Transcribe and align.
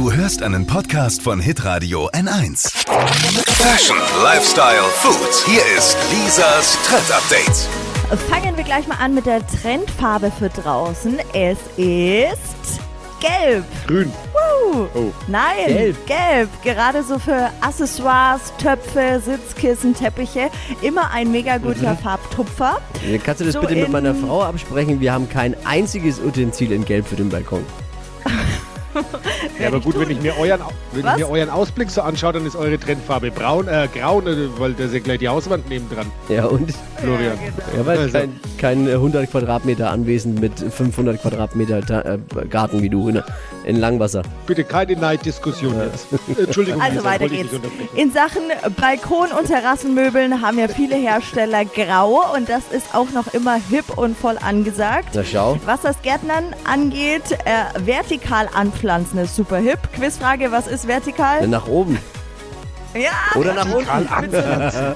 Du 0.00 0.10
hörst 0.10 0.42
einen 0.42 0.66
Podcast 0.66 1.20
von 1.20 1.40
Hitradio 1.40 2.08
N1. 2.14 2.72
Fashion, 3.58 3.98
Lifestyle, 4.22 4.80
Food. 4.94 5.44
Hier 5.46 5.60
ist 5.76 5.94
Lisas 6.10 6.78
Trend 6.86 7.12
Update. 7.12 8.18
Fangen 8.30 8.56
wir 8.56 8.64
gleich 8.64 8.86
mal 8.88 8.94
an 8.96 9.12
mit 9.12 9.26
der 9.26 9.46
Trendfarbe 9.46 10.30
für 10.30 10.48
draußen. 10.48 11.18
Es 11.34 11.58
ist 11.76 12.80
gelb. 13.20 13.62
Grün. 13.86 14.10
Woo. 14.72 14.86
Oh. 14.94 15.12
Nein, 15.28 15.66
Gelb. 15.66 16.06
gelb. 16.06 16.48
Gerade 16.64 17.02
so 17.02 17.18
für 17.18 17.50
Accessoires, 17.60 18.54
Töpfe, 18.56 19.20
Sitzkissen, 19.22 19.94
Teppiche. 19.94 20.48
Immer 20.80 21.10
ein 21.10 21.30
mega 21.30 21.58
guter 21.58 21.94
Farbtupfer. 21.94 22.80
Kannst 23.22 23.42
du 23.42 23.44
das 23.44 23.52
So 23.52 23.60
bitte 23.60 23.74
mit 23.74 23.84
in- 23.84 23.92
meiner 23.92 24.14
Frau 24.14 24.44
absprechen? 24.44 24.98
Wir 25.02 25.12
haben 25.12 25.28
kein 25.28 25.54
einziges 25.66 26.18
Utensil 26.20 26.72
in 26.72 26.86
Gelb 26.86 27.06
für 27.06 27.16
den 27.16 27.28
Balkon. 27.28 27.66
Ja, 29.60 29.68
aber 29.68 29.80
gut, 29.80 29.98
wenn 29.98 30.10
ich 30.10 30.20
mir 30.20 30.36
euren, 30.38 30.60
wenn 30.92 31.04
Was? 31.04 31.12
ich 31.14 31.18
mir 31.20 31.28
euren 31.30 31.50
Ausblick 31.50 31.90
so 31.90 32.02
anschaue, 32.02 32.32
dann 32.32 32.46
ist 32.46 32.56
eure 32.56 32.78
Trendfarbe 32.78 33.30
braun, 33.30 33.68
äh, 33.68 33.88
grau, 33.94 34.20
äh, 34.22 34.48
weil 34.58 34.72
da 34.74 34.84
ist 34.84 34.94
ja 34.94 35.00
gleich 35.00 35.18
die 35.20 35.28
Hauswand 35.28 35.68
nebendran, 35.68 36.06
Ja, 36.28 36.46
und? 36.46 36.72
Florian. 36.96 37.38
Ja, 37.76 37.86
weil 37.86 37.98
Also. 37.98 38.18
kein, 38.18 38.40
kein 38.58 38.88
100 38.88 39.30
Quadratmeter 39.30 39.90
Anwesen 39.90 40.34
mit 40.34 40.58
500 40.58 41.20
Quadratmeter 41.22 41.80
Ta 41.82 42.00
äh, 42.02 42.18
Garten 42.48 42.82
wie 42.82 42.88
du 42.88 43.08
in, 43.08 43.22
in 43.70 43.76
Langwasser. 43.76 44.22
Bitte 44.46 44.64
keine 44.64 44.96
Neiddiskussion 44.96 45.74
jetzt. 45.80 46.06
Äh, 46.36 46.42
Entschuldigung, 46.44 46.82
Also 46.82 47.04
weiter 47.04 47.28
geht's. 47.28 47.52
In 47.94 48.12
Sachen 48.12 48.42
Balkon- 48.76 49.32
und 49.38 49.46
Terrassenmöbeln 49.46 50.42
haben 50.42 50.58
ja 50.58 50.68
viele 50.68 50.96
Hersteller 50.96 51.64
grau 51.64 52.22
und 52.36 52.48
das 52.48 52.62
ist 52.70 52.94
auch 52.94 53.10
noch 53.10 53.32
immer 53.32 53.54
hip 53.70 53.96
und 53.96 54.16
voll 54.18 54.36
angesagt. 54.44 55.10
Na 55.14 55.24
schau. 55.24 55.56
Was 55.64 55.82
das 55.82 56.02
Gärtnern 56.02 56.54
angeht, 56.64 57.22
äh, 57.44 57.86
vertikal 57.86 58.48
anpflanzen 58.52 59.18
ist 59.20 59.36
super 59.36 59.58
hip. 59.58 59.78
Quizfrage, 59.94 60.50
was 60.52 60.66
ist 60.66 60.86
vertikal? 60.88 61.46
Nach 61.46 61.66
oben. 61.66 61.98
Ja, 62.94 63.38
Oder 63.38 63.54
nach 63.54 63.72
unten. 63.72 63.88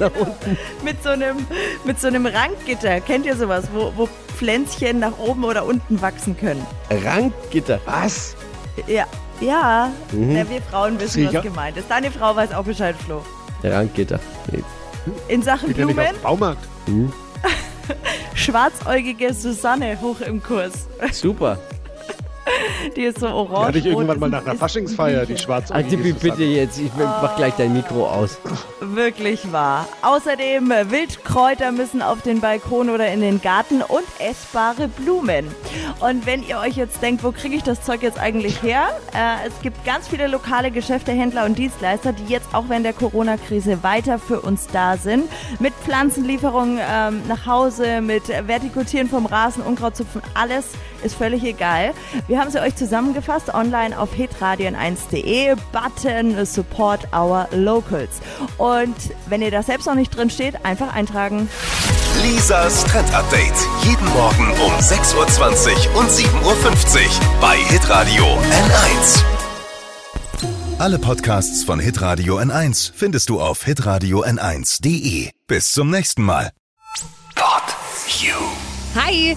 nach 0.00 0.10
unten. 0.14 0.58
mit 0.84 1.02
so 1.02 1.10
einem, 1.10 1.46
mit 1.84 2.00
so 2.00 2.08
einem 2.08 2.26
Ranggitter. 2.26 3.00
Kennt 3.00 3.26
ihr 3.26 3.36
sowas, 3.36 3.66
wo, 3.72 3.92
wo 3.96 4.08
Pflänzchen 4.36 4.98
nach 4.98 5.18
oben 5.18 5.44
oder 5.44 5.64
unten 5.64 6.00
wachsen 6.02 6.36
können? 6.36 6.66
Ranggitter. 6.90 7.80
Was? 7.84 8.34
Ja, 8.86 9.06
ja. 9.40 9.92
Mhm. 10.12 10.36
ja 10.36 10.50
wir 10.50 10.62
Frauen 10.62 10.98
wissen, 10.98 11.26
Sicher? 11.26 11.34
was 11.34 11.42
gemeint 11.42 11.76
ist. 11.76 11.90
Deine 11.90 12.10
Frau 12.10 12.34
weiß 12.34 12.52
auch 12.52 12.64
Bescheid, 12.64 12.96
Flo. 13.04 13.22
Ranggitter. 13.62 14.18
In 15.28 15.42
Sachen 15.42 15.72
Blumen, 15.72 16.14
Baumarkt. 16.22 16.66
schwarzäugige 18.34 19.32
Susanne 19.34 20.00
hoch 20.00 20.20
im 20.20 20.42
Kurs. 20.42 20.88
Super. 21.12 21.58
Die 22.96 23.02
ist 23.02 23.20
so 23.20 23.26
Die 23.26 23.32
orange. 23.32 23.68
hatte 23.68 23.78
ich 23.78 23.86
irgendwann 23.86 24.18
mal 24.18 24.30
nach 24.30 24.44
einer 24.44 24.54
Faschingsfeier, 24.56 25.26
die 25.26 25.36
schwarze 25.38 25.74
Also 25.74 25.96
bitte 25.96 26.44
jetzt, 26.44 26.78
ich 26.78 26.90
mach 26.96 27.36
gleich 27.36 27.54
dein 27.56 27.72
Mikro 27.72 28.06
aus. 28.06 28.38
Wirklich 28.80 29.52
wahr. 29.52 29.86
Außerdem 30.02 30.70
äh, 30.70 30.90
Wildkräuter 30.90 31.72
müssen 31.72 32.02
auf 32.02 32.22
den 32.22 32.40
Balkon 32.40 32.90
oder 32.90 33.12
in 33.12 33.20
den 33.20 33.40
Garten 33.40 33.82
und 33.82 34.04
essbare 34.18 34.88
Blumen. 34.88 35.46
Und 36.00 36.26
wenn 36.26 36.42
ihr 36.42 36.58
euch 36.58 36.76
jetzt 36.76 37.02
denkt, 37.02 37.22
wo 37.24 37.32
kriege 37.32 37.56
ich 37.56 37.62
das 37.62 37.82
Zeug 37.82 38.02
jetzt 38.02 38.18
eigentlich 38.18 38.62
her? 38.62 38.88
Äh, 39.12 39.48
es 39.48 39.60
gibt 39.62 39.84
ganz 39.84 40.08
viele 40.08 40.26
lokale 40.26 40.70
Geschäfte, 40.70 41.12
Händler 41.12 41.44
und 41.44 41.58
Dienstleister, 41.58 42.12
die 42.12 42.24
jetzt 42.32 42.54
auch 42.54 42.64
während 42.68 42.86
der 42.86 42.92
Corona-Krise 42.92 43.82
weiter 43.82 44.18
für 44.18 44.40
uns 44.40 44.66
da 44.72 44.96
sind. 44.96 45.24
Mit 45.58 45.74
Pflanzenlieferungen 45.84 46.78
ähm, 46.80 47.22
nach 47.28 47.46
Hause, 47.46 48.00
mit 48.00 48.28
Vertikutieren 48.28 49.08
vom 49.08 49.26
Rasen, 49.26 49.62
Unkrautzupfen, 49.62 50.22
alles 50.34 50.66
ist 51.02 51.14
völlig 51.16 51.42
egal. 51.44 51.92
Wir 52.28 52.38
haben 52.38 52.50
euch 52.60 52.76
zusammengefasst 52.76 53.52
online 53.52 53.98
auf 53.98 54.12
hitradion1.de, 54.14 55.56
Button 55.72 56.44
Support 56.44 57.08
Our 57.14 57.48
Locals. 57.52 58.20
Und 58.58 58.96
wenn 59.26 59.42
ihr 59.42 59.50
da 59.50 59.62
selbst 59.62 59.86
noch 59.86 59.94
nicht 59.94 60.16
drin 60.16 60.30
steht, 60.30 60.64
einfach 60.64 60.94
eintragen. 60.94 61.48
Lisas 62.22 62.84
Trend 62.84 63.12
Update. 63.14 63.54
Jeden 63.82 64.06
Morgen 64.12 64.50
um 64.50 64.72
6.20 64.78 65.94
Uhr 65.94 66.00
und 66.00 66.10
7.50 66.10 66.42
Uhr 66.44 67.40
bei 67.40 67.56
Hitradio 67.56 68.24
N1. 68.24 69.24
Alle 70.78 70.98
Podcasts 70.98 71.62
von 71.62 71.78
Hitradio 71.78 72.38
N1 72.38 72.92
findest 72.94 73.28
du 73.28 73.38
auf 73.40 73.64
hitradio 73.64 74.24
n1.de. 74.24 75.30
Bis 75.46 75.72
zum 75.72 75.90
nächsten 75.90 76.22
Mal. 76.22 76.52
Pod 77.34 77.62
You. 78.18 78.34
Hi, 78.94 79.36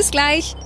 Bis 0.00 0.10
gleich. 0.10 0.56